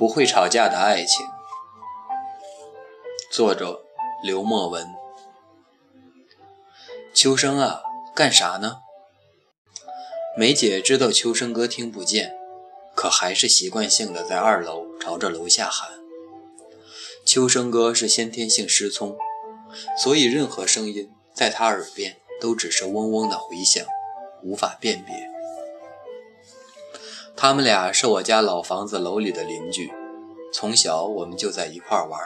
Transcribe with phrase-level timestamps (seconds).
[0.00, 1.26] 不会吵架的爱情，
[3.30, 3.84] 作者
[4.22, 4.88] 刘墨文。
[7.12, 7.82] 秋生啊，
[8.14, 8.78] 干啥呢？
[10.38, 12.34] 梅姐知道秋生哥听不见，
[12.94, 15.90] 可还是习惯性的在二楼朝着楼下喊。
[17.26, 19.18] 秋生哥是先天性失聪，
[19.98, 23.84] 所以任何声音在他耳边都只是嗡嗡的回响，
[24.42, 25.28] 无法辨别。
[27.36, 29.90] 他们俩是我家老房子楼里的邻居，
[30.52, 32.20] 从小我们就在一块玩。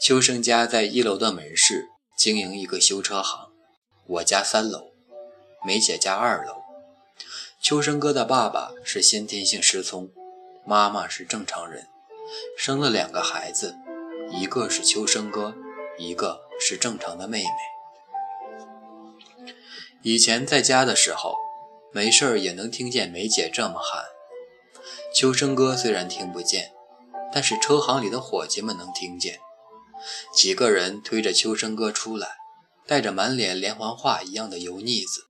[0.00, 3.48] 秋生家在一楼的门市经营一个修车行，
[4.06, 4.92] 我家三楼，
[5.64, 6.56] 梅姐家二楼。
[7.60, 10.10] 秋生哥的爸爸是先天性失聪，
[10.66, 11.86] 妈妈是正常人，
[12.56, 13.76] 生了两个孩子，
[14.30, 15.54] 一个是秋生哥，
[15.98, 17.50] 一个是正常的妹妹。
[20.02, 21.34] 以前在家的时候。
[21.92, 24.04] 没事儿也能听见梅姐这么喊。
[25.12, 26.70] 秋生哥虽然听不见，
[27.32, 29.40] 但是车行里的伙计们能听见。
[30.34, 32.36] 几个人推着秋生哥出来，
[32.86, 35.28] 带着满脸连环画一样的油腻子。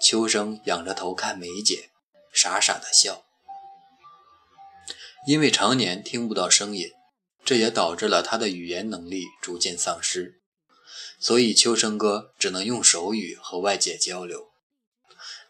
[0.00, 1.90] 秋生仰着头看梅姐，
[2.32, 3.24] 傻傻的笑。
[5.26, 6.92] 因为常年听不到声音，
[7.44, 10.40] 这也导致了他的语言能力逐渐丧失，
[11.18, 14.48] 所以秋生哥只能用手语和外界交流。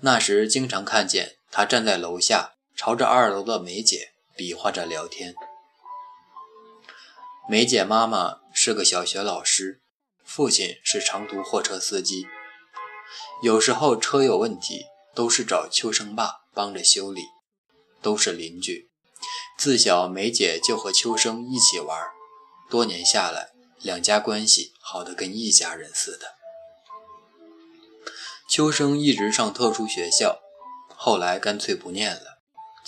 [0.01, 5.35] 那时经常看见他站在楼下，朝着二楼的梅姐比划着聊天。
[7.51, 9.83] 梅姐妈妈是个小学老师，
[10.25, 12.29] 父亲是长途货车司机。
[13.43, 17.23] 有时候车有问题，都是找秋生爸帮着修理。
[18.01, 18.93] 都是邻居，
[19.59, 22.01] 自小梅姐就和秋生一起玩，
[22.71, 23.51] 多年下来，
[23.83, 26.37] 两家关系好的跟一家人似的。
[28.49, 30.39] 秋生一直上特殊学校，
[30.95, 32.38] 后来干脆不念了，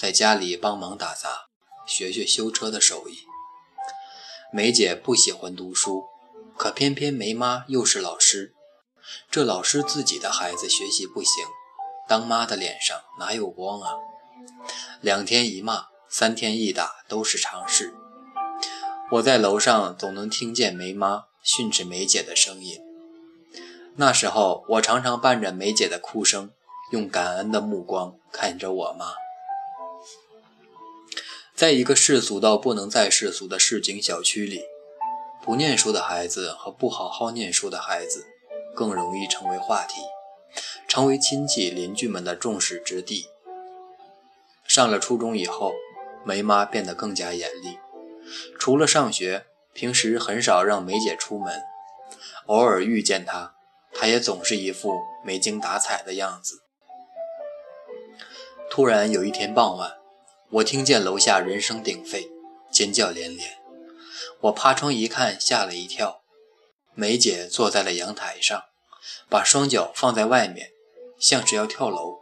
[0.00, 1.48] 在家里帮忙打杂，
[1.86, 3.18] 学学修车的手艺。
[4.50, 6.04] 梅姐不喜欢读书，
[6.56, 8.54] 可偏偏梅妈又是老师，
[9.30, 11.44] 这老师自己的孩子学习不行，
[12.08, 13.92] 当妈的脸上哪有光啊？
[15.02, 17.92] 两天一骂，三天一打都是常事。
[19.10, 22.80] 我在楼上总能听见梅妈训斥梅姐的声音。
[23.96, 26.52] 那时候，我常常伴着梅姐的哭声，
[26.90, 29.12] 用感恩的目光看着我妈。
[31.60, 34.64] 在一个世俗到不能再世俗的市井小区里，
[35.44, 38.24] 不念书的孩子和不好好念书的孩子
[38.74, 40.00] 更容易成为话题，
[40.88, 43.28] 成为亲戚邻居们的众矢之的。
[44.66, 45.74] 上了初中以后，
[46.24, 47.78] 梅妈变得更加严厉，
[48.58, 49.44] 除了上学，
[49.74, 51.60] 平时很少让梅姐出门，
[52.46, 53.52] 偶尔遇见她。
[53.92, 56.62] 她也总是一副没精打采的样子。
[58.70, 59.99] 突然有一天傍晚，
[60.52, 62.28] 我听见楼下人声鼎沸，
[62.72, 63.56] 尖叫连连。
[64.40, 66.22] 我趴窗一看，吓了一跳。
[66.92, 68.60] 梅姐坐在了阳台上，
[69.28, 70.70] 把双脚放在外面，
[71.20, 72.18] 像是要跳楼。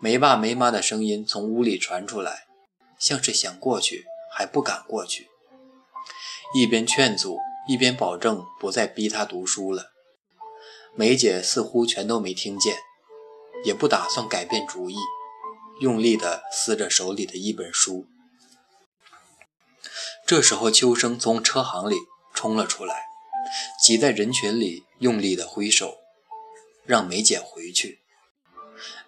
[0.00, 2.46] 梅爸梅妈的声音从屋里传出来，
[2.98, 5.28] 像是想过去还不敢过去，
[6.56, 7.38] 一边劝阻，
[7.68, 9.92] 一边保证不再逼她读书了。
[10.96, 12.76] 梅姐似乎全都没听见，
[13.64, 14.96] 也不打算改变主意，
[15.80, 18.06] 用力地撕着手里的一本书。
[20.26, 21.96] 这时候，秋生从车行里
[22.32, 23.04] 冲了出来，
[23.82, 25.98] 挤在人群里，用力地挥手，
[26.84, 28.00] 让梅姐回去。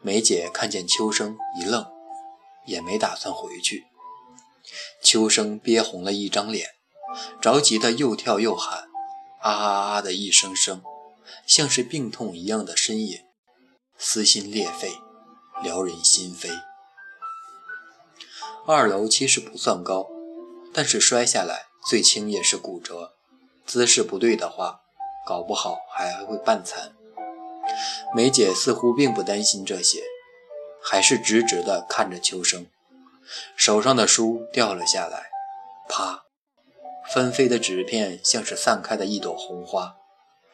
[0.03, 1.87] 梅姐看见秋生，一愣，
[2.66, 3.87] 也没打算回去。
[5.03, 6.69] 秋生憋红了一张脸，
[7.41, 8.84] 着急的又跳又喊
[9.41, 10.82] ：“啊啊啊！”的一声声。
[11.44, 13.21] 像是病痛一样的呻吟，
[13.99, 14.93] 撕心裂肺，
[15.62, 16.49] 撩人心扉。
[18.67, 20.09] 二楼其实不算高，
[20.72, 23.15] 但是摔下来最轻也是骨折，
[23.65, 24.81] 姿势不对的话，
[25.27, 26.93] 搞不好还会半残。
[28.15, 30.03] 梅姐似乎并不担心这些，
[30.83, 32.67] 还是直直地看着秋生，
[33.56, 35.31] 手上的书掉了下来，
[35.88, 36.25] 啪，
[37.12, 39.97] 纷飞的纸片像是散开的一朵红花。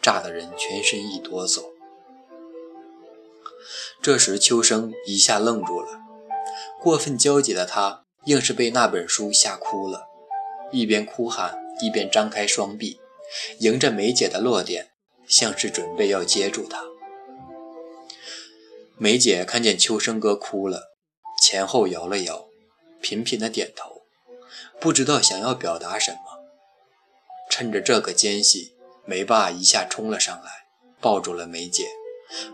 [0.03, 1.63] 炸得人全身一哆嗦。
[4.01, 6.01] 这时，秋生一下愣住了，
[6.81, 10.07] 过分焦急的他硬是被那本书吓哭了，
[10.71, 13.01] 一边哭喊，一边张开双臂，
[13.59, 14.91] 迎着梅姐的落点，
[15.27, 16.83] 像是准备要接住她。
[18.99, 20.93] 梅姐看见秋生哥哭了，
[21.43, 22.47] 前后摇了摇，
[23.01, 24.03] 频频的点头，
[24.81, 26.19] 不知道想要表达什么。
[27.51, 28.73] 趁着这个间隙。
[29.05, 30.69] 梅爸一下冲了上来，
[31.01, 31.89] 抱住了梅姐，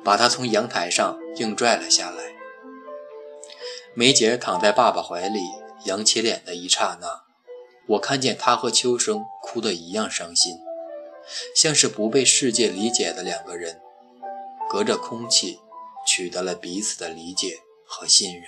[0.05, 2.35] 把她从阳台上硬拽了下来。
[3.95, 5.41] 梅姐躺在爸爸怀里，
[5.85, 7.25] 扬起脸的一刹那，
[7.87, 10.61] 我看见她和秋生哭得一样伤心，
[11.55, 13.81] 像是不被世界理解的两个人，
[14.71, 15.59] 隔着空气
[16.07, 18.45] 取得了彼此的理解和信任。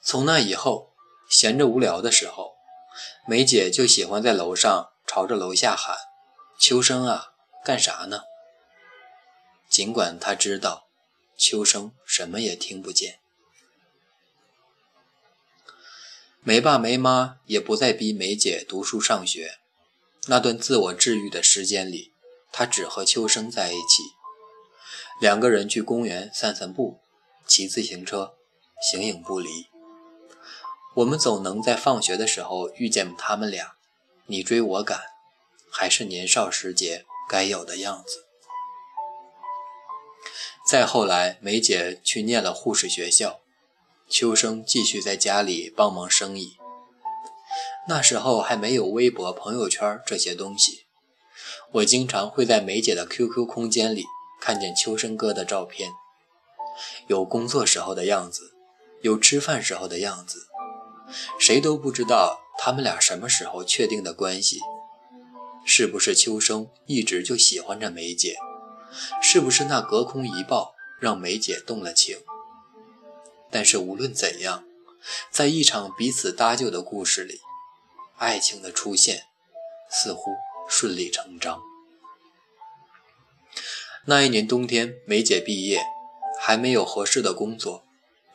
[0.00, 0.90] 从那以后，
[1.30, 2.54] 闲着无聊的时候，
[3.28, 5.96] 梅姐就喜欢在楼上朝着楼下喊
[6.58, 8.22] ：“秋生啊，干啥呢？”
[9.72, 10.86] 尽管他知道，
[11.34, 13.20] 秋生什么也听不见。
[16.42, 19.60] 没爸没妈也不再逼梅姐读书上学。
[20.26, 22.12] 那段自我治愈的时间里，
[22.52, 24.02] 她只和秋生在一起，
[25.18, 27.00] 两个人去公园散散步，
[27.46, 28.34] 骑自行车，
[28.82, 29.68] 形影不离。
[30.96, 33.76] 我们总能在放学的时候遇见他们俩，
[34.26, 35.00] 你追我赶，
[35.70, 38.26] 还是年少时节该有的样子。
[40.72, 43.40] 再后来，梅姐去念了护士学校。
[44.08, 46.54] 秋生继续在家里帮忙生意。
[47.86, 50.84] 那时候还没有微博、朋友圈这些东西，
[51.72, 54.06] 我经常会在梅姐的 QQ 空间里
[54.40, 55.90] 看见秋生哥的照片，
[57.06, 58.54] 有工作时候的样子，
[59.02, 60.46] 有吃饭时候的样子。
[61.38, 64.58] 谁都不知道他们俩什么时候确定的关系，
[65.66, 68.36] 是不是秋生一直就喜欢着梅姐？
[69.20, 72.18] 是不是那隔空一抱让梅姐动了情？
[73.50, 74.64] 但是无论怎样，
[75.30, 77.40] 在一场彼此搭救的故事里，
[78.16, 79.24] 爱情的出现
[79.90, 80.32] 似乎
[80.68, 81.60] 顺理成章。
[84.06, 85.84] 那一年冬天，梅姐毕业，
[86.40, 87.84] 还没有合适的工作，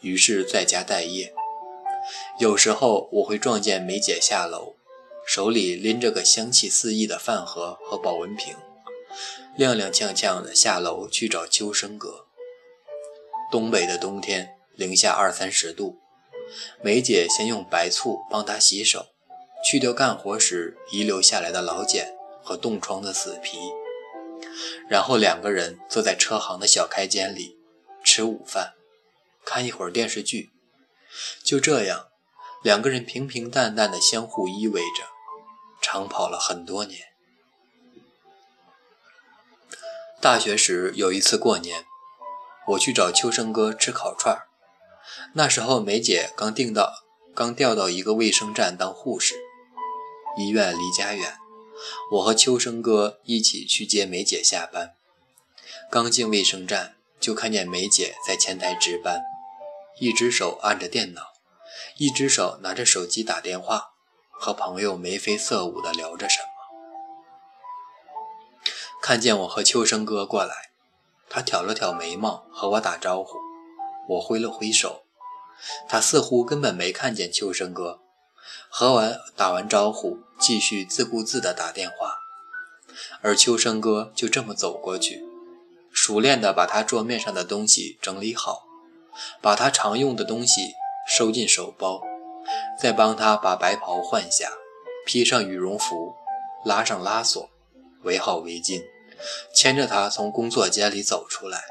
[0.02, 1.34] 于是在家待业。
[2.40, 4.76] 有时候我会撞见梅姐下楼，
[5.26, 8.56] 手里拎着个香气四溢的饭盒和保温瓶，
[9.58, 12.28] 踉踉跄跄地下楼去找秋生哥。
[13.52, 14.54] 东北的冬天。
[14.78, 15.98] 零下二三十度，
[16.84, 19.08] 梅姐先用白醋帮他洗手，
[19.66, 23.58] 去掉干活时遗留下来的老茧和冻疮的死皮，
[24.88, 27.58] 然后两个人坐在车行的小开间里
[28.04, 28.76] 吃午饭，
[29.44, 30.52] 看一会儿电视剧。
[31.44, 32.10] 就这样，
[32.62, 35.08] 两个人平平淡淡的相互依偎着，
[35.82, 37.02] 长跑了很多年。
[40.28, 41.86] 大学时有一次过年，
[42.68, 44.50] 我去找秋生哥吃烤串儿。
[45.36, 49.36] 那时候梅姐刚定到，刚调到一个卫生站当护士，
[50.38, 51.38] 医院离家远，
[52.12, 54.96] 我和秋生哥一起去接梅姐下班。
[55.90, 59.22] 刚进卫生站，就看见梅姐在前台值班，
[60.02, 61.22] 一只手按着电脑，
[61.96, 63.92] 一只手拿着手机打电话，
[64.32, 66.57] 和朋友眉飞色舞地聊着什么。
[69.08, 70.54] 看见我和秋生哥过来，
[71.30, 73.38] 他挑了挑眉毛和我打招呼。
[74.10, 75.04] 我挥了挥手，
[75.88, 78.02] 他似乎根本没看见秋生哥。
[78.68, 82.18] 和完打完招呼，继续自顾自地打电话。
[83.22, 85.24] 而秋生哥就这么走过去，
[85.90, 88.66] 熟练地把他桌面上的东西整理好，
[89.42, 90.74] 把他常用的东西
[91.08, 92.02] 收进手包，
[92.78, 94.52] 再帮他把白袍换下，
[95.06, 96.14] 披上羽绒服，
[96.66, 97.50] 拉上拉锁，
[98.04, 98.84] 围好围巾，
[99.54, 101.64] 牵着他从工作间里走出来。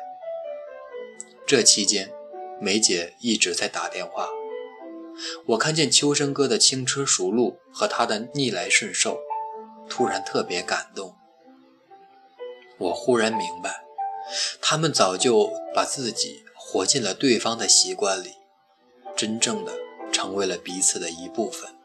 [1.47, 2.13] 这期间。
[2.59, 4.31] 梅姐一直在打电话，
[5.49, 9.19] 我看见秋生哥的轻车熟路和他的逆来顺受，
[9.91, 11.15] 突然特别感动。
[12.79, 13.85] 我忽然明白，
[14.63, 18.37] 他们早就把自己活进了对方的习惯里，
[19.15, 19.75] 真正的
[20.11, 21.77] 成为了彼此的一部分。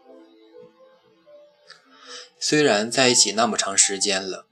[2.40, 4.46] 虽然在一起那么长时间了，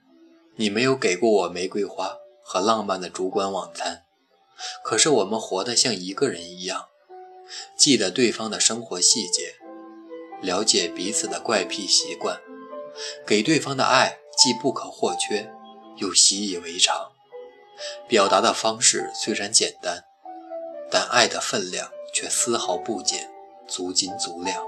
[0.59, 4.03] 你没有给过我玫瑰花和浪漫的烛光晚餐。
[4.83, 6.89] 可是我们活得像一个人一样，
[7.77, 9.55] 记得对方的生活细节，
[10.41, 12.41] 了解彼此的怪癖习惯，
[13.25, 15.49] 给对方的爱既不可或缺，
[15.95, 17.13] 又习以为常。
[18.09, 20.03] 表达的方式虽然简单，
[20.91, 23.31] 但爱的分量却丝毫不减，
[23.65, 24.61] 足斤足两。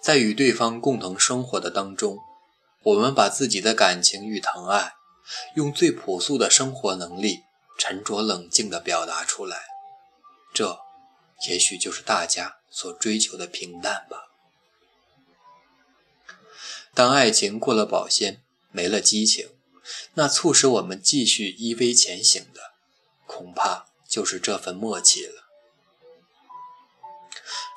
[0.00, 2.18] 在与对方共同生活的当中，
[2.84, 4.94] 我们把自己的感情与疼爱。
[5.54, 7.44] 用最朴素的生活能力，
[7.78, 9.64] 沉着冷静地表达出来，
[10.52, 10.78] 这
[11.48, 14.28] 也许就是大家所追求的平淡吧。
[16.92, 19.48] 当爱情过了保鲜，没了激情，
[20.12, 22.74] 那促使我们继续依偎前行的，
[23.26, 25.44] 恐怕就是这份默契了。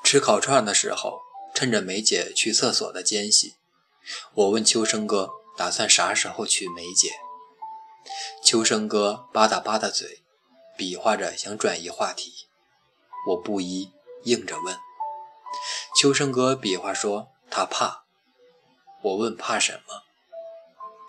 [0.04, 1.22] 吃烤串的时候，
[1.54, 3.54] 趁着梅姐去厕所的间隙，
[4.34, 7.12] 我问秋生哥，打算啥时候娶梅姐？
[8.42, 10.22] 秋生哥吧嗒吧嗒嘴，
[10.76, 12.46] 比划着想转移话题。
[13.28, 13.92] 我不依，
[14.24, 14.78] 硬着问。
[15.96, 18.04] 秋生哥比划说他怕。
[19.02, 20.02] 我问怕什么？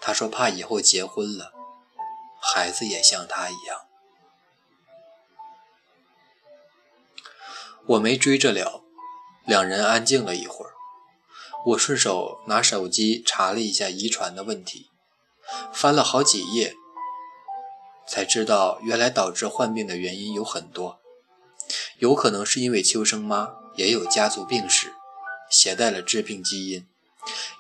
[0.02, 1.54] 他说怕以后结婚了，
[2.42, 3.86] 孩子也像他一样。
[7.86, 8.84] 我没追着聊，
[9.46, 10.74] 两人安静了一会儿。
[11.66, 14.88] 我顺手拿手机查了一下遗传的问题，
[15.74, 16.74] 翻了好几页，
[18.08, 21.00] 才知道原来导致患病的原因有很多，
[21.98, 24.94] 有可能是因为秋生妈也有家族病史，
[25.52, 26.88] 携带了致病基因，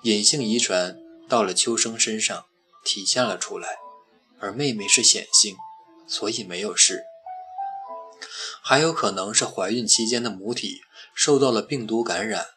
[0.03, 2.45] 隐性遗传到了秋生身上
[2.85, 3.79] 体现了出来，
[4.39, 5.57] 而妹妹是显性，
[6.07, 7.03] 所以没有事。
[8.61, 10.79] 还有可能是怀孕期间的母体
[11.13, 12.47] 受到了病毒感染。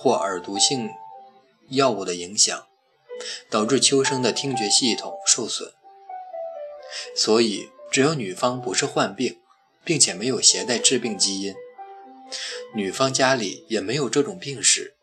[0.00, 0.90] 或耳毒性
[1.70, 2.68] 药物的影响，
[3.50, 5.72] 导致秋生的听觉系统受损。
[7.16, 9.40] 所以，只要女方不是患病，
[9.82, 11.54] 并且没有携带致病基因，
[12.74, 14.94] 女方家里也没有这种病史，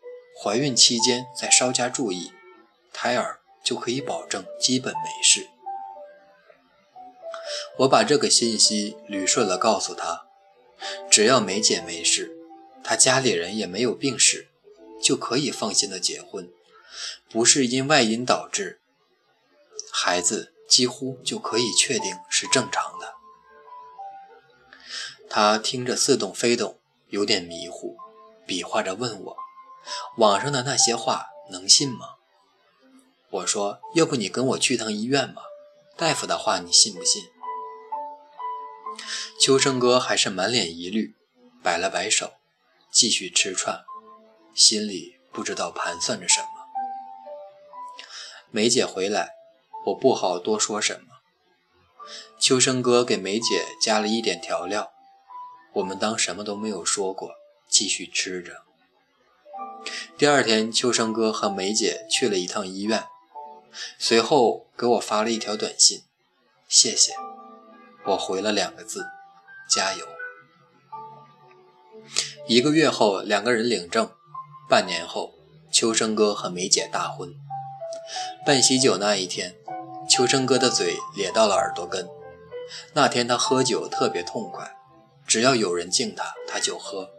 [0.42, 2.32] 怀孕期间再稍加注意，
[2.90, 5.48] 胎儿就可以保证基本没事。
[7.80, 10.26] 我把这个信息捋顺了，告诉她，
[11.10, 12.34] 只要梅姐没事，
[12.82, 14.48] 她家里人也没有病史。
[15.06, 16.50] 就可以放心的结婚，
[17.30, 18.80] 不是因外因导致，
[19.92, 23.14] 孩子几乎就可以确定是正常的。
[25.30, 27.96] 他听着似懂非懂，有点迷糊，
[28.44, 29.36] 比划着问我
[30.18, 32.16] ：“网上的那些话能信吗？”
[33.30, 35.42] 我说：“要不你跟我去趟医院吧，
[35.96, 37.22] 大夫的话你信不信？”
[39.40, 41.14] 秋生哥还是满脸疑虑，
[41.62, 42.32] 摆了摆手，
[42.90, 43.84] 继续吃串。
[44.56, 46.48] 心里不知道盘算着什么。
[48.50, 49.34] 梅姐回来，
[49.84, 51.18] 我不好多说什么。
[52.40, 54.92] 秋生哥给梅姐加了一点调料，
[55.74, 57.32] 我们当什么都没有说过，
[57.68, 58.62] 继续吃着。
[60.16, 63.04] 第二天，秋生哥和梅姐去了一趟医院，
[63.98, 66.04] 随后给我发了一条短信
[66.66, 67.12] ：“谢谢。”
[68.06, 69.04] 我回了两个字
[69.68, 70.08] ：“加油。”
[72.48, 74.15] 一个月后，两个人领证。
[74.68, 75.32] 半年后，
[75.70, 77.32] 秋生哥和梅姐大婚。
[78.44, 79.54] 办喜酒那一天，
[80.08, 82.08] 秋生哥的嘴咧到了耳朵根。
[82.94, 84.76] 那天他喝酒特别痛快，
[85.24, 87.10] 只要有人敬他，他就喝。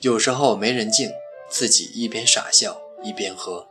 [0.00, 1.12] 有时候没人敬，
[1.48, 3.68] 自己一边傻笑一边喝。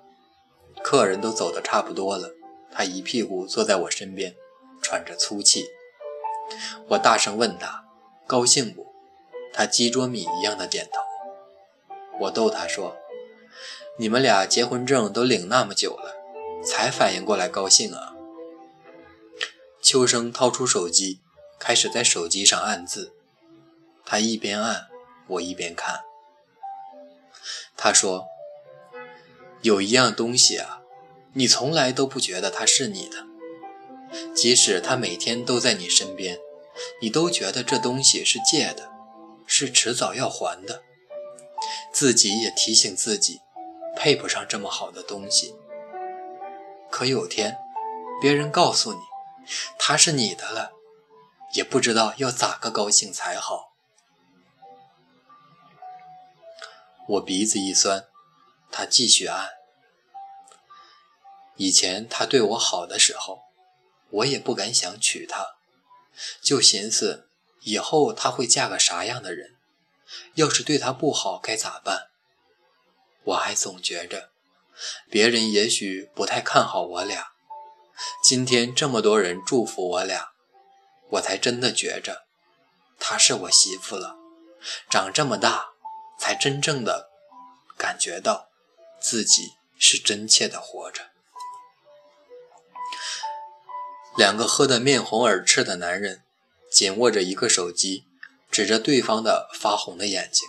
[0.82, 2.30] 客人都走得差不多了，
[2.72, 4.34] 他一屁股坐在我身边，
[4.82, 5.66] 喘着粗气。
[6.88, 7.84] 我大声问他
[8.26, 8.94] ：“高兴不？”
[9.54, 11.13] 他鸡啄米一样的点头。
[12.22, 12.96] 我逗他说
[13.98, 16.16] ：“你们俩结婚证都领那么久了，
[16.64, 18.16] 才反应过来高兴啊？”
[19.82, 21.20] 秋生掏出手机，
[21.60, 23.14] 开始在手机上按字。
[24.06, 24.88] 他一边按，
[25.28, 26.02] 我一边看。
[27.76, 28.28] 他说
[29.62, 30.82] ：“有一样东西啊，
[31.34, 33.26] 你从来都不觉得它是你的，
[34.34, 36.38] 即使它每天都在你身边，
[37.02, 38.90] 你都觉得这东西是借的，
[39.46, 40.84] 是迟早要还的。”
[41.94, 43.42] 自己也提醒自己，
[43.96, 45.56] 配不上这么好的东西。
[46.90, 47.58] 可有天，
[48.20, 49.00] 别人告诉你，
[49.78, 50.72] 它是你的了，
[51.54, 53.74] 也不知道要咋个高兴才好。
[57.08, 58.08] 我鼻子一酸，
[58.72, 59.52] 他继续按。
[61.58, 63.44] 以前他对我好的时候，
[64.10, 65.56] 我也不敢想娶她，
[66.42, 67.30] 就寻思
[67.62, 69.56] 以后她会嫁个啥样的人。
[70.36, 72.10] 要是对他不好该咋办？
[73.26, 74.32] 我还总觉着，
[75.10, 77.32] 别人也许不太看好我俩。
[78.24, 80.34] 今天这么多人祝福我俩，
[81.12, 82.26] 我才真的觉着，
[83.00, 84.18] 她是我媳妇了。
[84.90, 85.74] 长这么大，
[86.18, 87.10] 才真正的
[87.78, 88.50] 感觉到，
[89.00, 91.12] 自己是真切的活着。
[94.18, 96.24] 两个喝得面红耳赤的男人，
[96.70, 98.06] 紧握着一个手机。
[98.54, 100.48] 指着对方的发红的眼睛，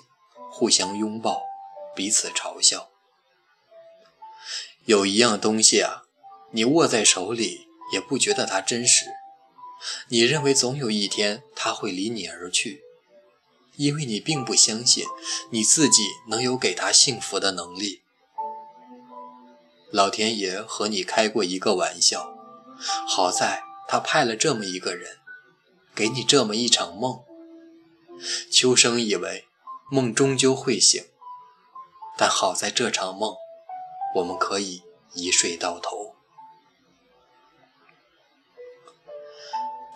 [0.53, 1.43] 互相拥抱，
[1.97, 2.91] 彼此嘲笑。
[4.85, 6.03] 有一样东西啊，
[6.51, 9.07] 你握在手里也不觉得它真实，
[10.09, 12.83] 你认为总有一天它会离你而去，
[13.77, 15.07] 因为你并不相信
[15.51, 18.03] 你自己能有给他幸福的能力。
[19.91, 22.37] 老天爷和你开过一个玩笑，
[23.09, 25.21] 好在他派了这么一个人，
[25.95, 27.25] 给你这么一场梦。
[28.51, 29.47] 秋生以为
[29.91, 31.05] 梦终究会醒，
[32.17, 33.35] 但好在这场梦，
[34.17, 34.83] 我们可以
[35.15, 36.15] 一睡到头。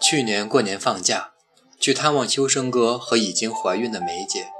[0.01, 1.33] 去年过年放假，
[1.81, 4.51] 去探望秋生哥和已经怀孕的梅姐。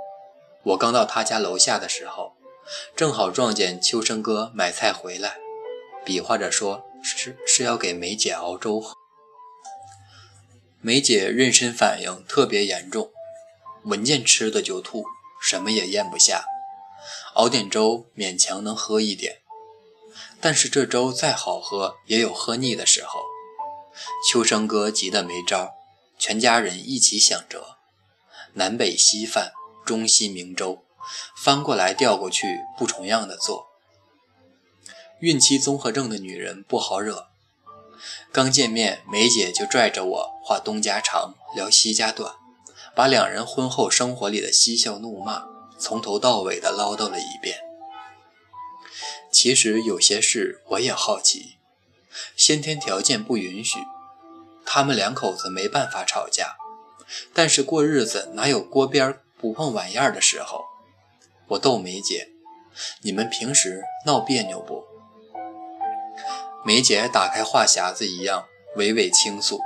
[0.65, 2.35] 我刚到他家楼下的时候，
[2.97, 5.39] 正好撞见秋生哥买菜回来，
[6.05, 8.95] 比划着说是是要给梅姐熬粥喝。
[10.81, 13.13] 梅姐妊娠反应特别严重，
[13.85, 15.05] 闻见吃的就吐，
[15.41, 16.45] 什么也咽不下，
[17.35, 19.39] 熬点粥勉强能喝一点。
[20.41, 23.23] 但是这粥再好喝，也有喝腻的时候。
[24.29, 25.75] 秋生哥急得没招，
[26.19, 27.77] 全家人一起想辙，
[28.55, 29.53] 南北稀饭、
[29.85, 30.85] 中西明粥，
[31.37, 33.67] 翻过来调过去，不重样的做。
[35.19, 37.27] 孕期综合症的女人不好惹。
[38.31, 42.37] 刚见面，梅姐就拽着我话东家长，聊西家短，
[42.99, 45.47] 把两人婚后生活里的嬉笑怒骂
[45.79, 47.61] 从头到尾的唠叨了一遍。
[49.31, 51.59] 其实有些事我也好奇，
[52.35, 53.79] 先天条件不允许，
[54.67, 56.57] 他们两口子没办法吵架，
[57.33, 60.65] 但是过日子哪有锅边不碰碗沿的时候？
[61.51, 62.31] 我逗梅姐
[63.03, 64.83] ：“你们平时闹别扭不？”
[66.67, 69.61] 梅姐打开话匣子一样，娓娓倾诉。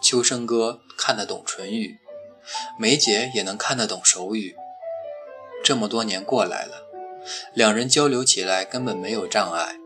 [0.00, 1.98] 秋生哥看得懂唇语，
[2.78, 4.56] 梅姐也能看得懂手语。
[5.62, 6.86] 这么多年过来了，
[7.54, 9.76] 两人交流起来根本没有障碍。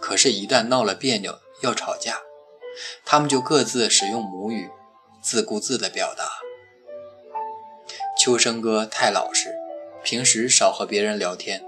[0.00, 2.20] 可是，一旦闹了别扭要吵架，
[3.04, 4.70] 他们就各自使用母语，
[5.22, 6.24] 自顾自地表达。
[8.18, 9.56] 秋生哥太老实，
[10.02, 11.64] 平时少和别人聊天，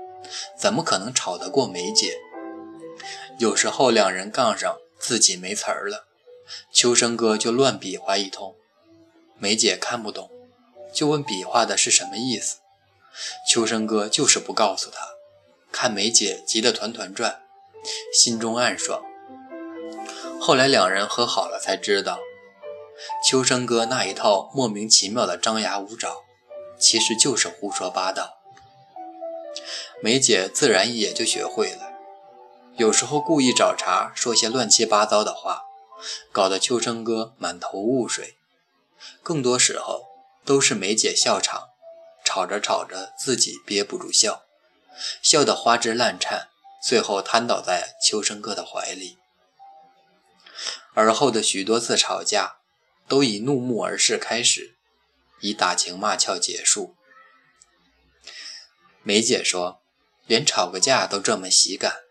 [0.58, 2.18] 怎么可能吵得过梅姐？
[3.38, 6.06] 有时候两人杠上，自己没词儿了，
[6.72, 8.56] 秋生哥就乱比划一通，
[9.40, 10.30] 梅姐看不懂，
[10.92, 12.58] 就问比划的是什么意思。
[13.48, 15.08] 秋生哥就是不告诉他，
[15.70, 17.42] 看梅姐急得团团转，
[18.12, 19.02] 心中暗爽。
[20.40, 22.18] 后来两人和好了，才知道
[23.24, 26.22] 秋生哥那一套莫名其妙的张牙舞爪，
[26.78, 28.38] 其实就是胡说八道。
[30.00, 31.92] 梅姐自然也就学会了。
[32.76, 35.62] 有时候故意找茬，说些乱七八糟的话，
[36.30, 38.37] 搞得秋生哥满头雾水。
[39.22, 40.06] 更多时候
[40.44, 41.68] 都是梅姐笑场，
[42.24, 44.44] 吵着吵着自己憋不住笑，
[45.22, 46.48] 笑得花枝乱颤，
[46.82, 49.18] 最后瘫倒在秋生哥的怀里。
[50.94, 52.56] 而后的许多次吵架，
[53.06, 54.76] 都以怒目而视开始，
[55.40, 56.96] 以打情骂俏结束。
[59.02, 59.80] 梅姐说
[60.26, 62.02] ：“连吵个架都这么喜感。”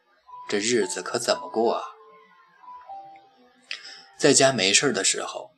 [0.49, 1.83] 这日子可怎么过啊？
[4.17, 5.51] 在家没事的时候，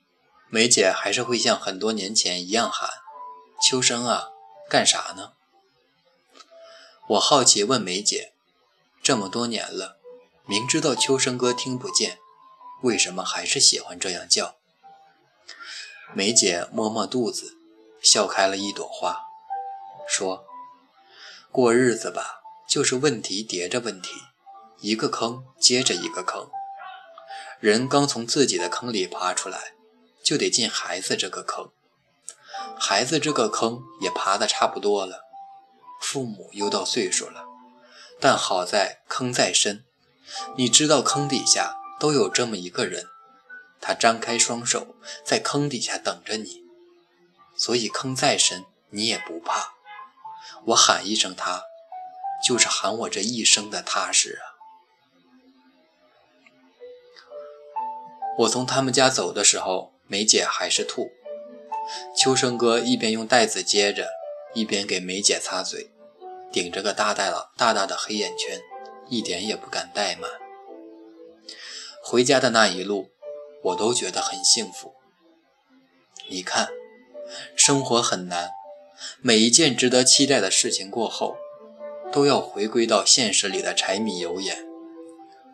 [0.49, 2.89] 梅姐还是会像很多年前一样喊
[3.61, 4.29] ：“秋生啊，
[4.67, 5.33] 干啥呢？”
[7.09, 8.33] 我好奇问梅姐
[9.03, 9.97] ：“这么多年了，
[10.45, 12.17] 明知道秋生哥听不见，
[12.81, 14.55] 为什么还是喜欢这样叫？”
[16.13, 17.55] 梅姐摸摸肚子，
[18.01, 19.21] 笑开了一朵花，
[20.07, 20.45] 说
[21.51, 24.09] ：“过日子吧，就是问题叠着问题。”
[24.81, 26.49] 一个坑接着一个坑，
[27.59, 29.73] 人刚从自己的坑里爬出来，
[30.29, 31.71] 就得进孩子这个坑。
[32.77, 35.23] 孩子这个坑也爬得差不多了，
[35.99, 37.45] 父母又到岁数了，
[38.19, 39.83] 但好在坑再深，
[40.55, 43.07] 你知道坑底下都有这么一个人，
[43.81, 46.63] 他张开双手在坑底下等着你，
[47.57, 49.73] 所以坑再深你也不怕。
[50.67, 51.63] 我喊一声他，
[52.47, 54.45] 就是喊我这一生的踏实啊。
[58.37, 61.11] 我从他们家走的时候，梅姐还是吐。
[62.17, 64.09] 秋生哥一边用袋子接着，
[64.55, 65.91] 一边给梅姐擦嘴，
[66.51, 68.59] 顶着个大大的大大的黑眼圈，
[69.07, 70.29] 一点也不敢怠慢。
[72.01, 73.11] 回家的那一路，
[73.63, 74.95] 我都觉得很幸福。
[76.27, 76.69] 你看，
[77.55, 78.49] 生活很难，
[79.21, 81.37] 每一件值得期待的事情过后，
[82.11, 84.65] 都要回归到现实里的柴米油盐。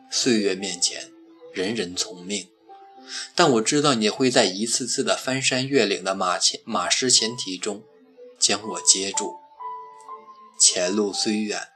[0.10, 1.12] 岁月面前，
[1.52, 2.48] 人人从命。
[3.36, 7.84] 但我知道你会在一次次的翻山越岭的马前马失前蹄中，
[8.40, 9.36] 将我接住。
[10.60, 11.70] 前路虽远，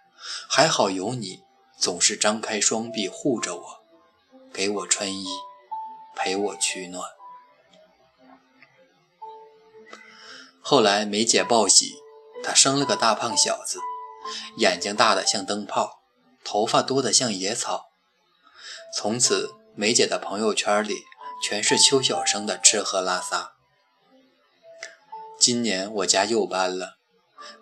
[0.50, 1.42] 还好有你，
[1.78, 3.80] 总是张开双臂护着我，
[4.52, 5.26] 给我穿衣，
[6.15, 7.04] 陪我取暖。
[10.62, 11.96] 后来梅姐报喜，
[12.44, 13.80] 她生了个大胖小子，
[14.58, 16.02] 眼睛大得像灯泡，
[16.44, 17.92] 头发多得像野草。
[18.96, 21.04] 从此梅姐的朋友圈里。
[21.41, 23.54] 全是邱小生的吃喝拉撒。
[25.39, 26.97] 今年我家又搬了，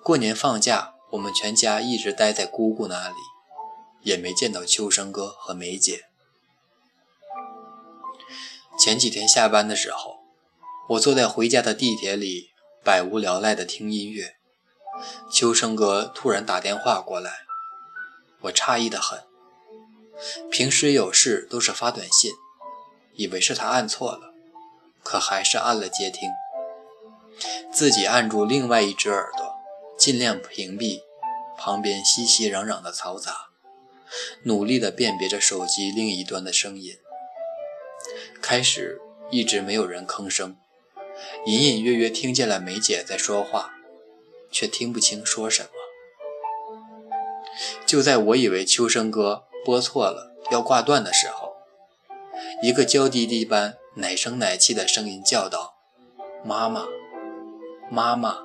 [0.04, 3.16] 过年放假，我们全家一直待在姑姑那里，
[4.02, 6.06] 也没见到秋生哥和梅姐。
[8.80, 10.18] 前几天下班的时候，
[10.90, 12.50] 我坐在回家的地铁里，
[12.84, 14.36] 百无聊赖地听音乐。
[15.32, 17.46] 秋生哥突然打电话过来，
[18.42, 19.24] 我诧异得很。
[20.50, 22.32] 平时有事都是发短信，
[23.18, 24.34] 以为是他按错了，
[25.04, 26.30] 可还是按了接听。
[27.72, 29.56] 自己按住另外一只耳朵，
[29.98, 31.02] 尽量屏蔽
[31.58, 33.50] 旁边熙熙攘攘的嘈杂，
[34.44, 36.98] 努力地辨别着手机另一端的声音。
[38.42, 40.56] 开始一直没有人吭声，
[41.46, 43.74] 隐隐约约听见了梅姐在说话，
[44.52, 45.70] 却听不清说什么。
[47.86, 51.47] 就在我以为秋生哥拨错了要挂断的时候，
[52.62, 55.76] 一个娇滴滴般奶声奶气的声音叫道
[56.46, 56.86] ：“妈妈。”
[57.90, 58.40] 妈妈，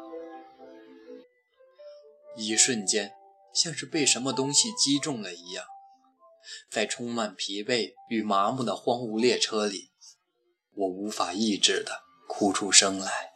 [2.36, 3.12] 一瞬间
[3.52, 5.64] 像是被什么东西击中了一样，
[6.70, 9.90] 在充满疲惫与麻木的荒芜列车里，
[10.76, 13.31] 我无法抑制的哭出声来。